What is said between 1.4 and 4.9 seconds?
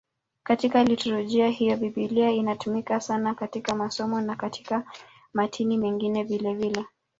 hiyo Biblia inatumika sana katika masomo na katika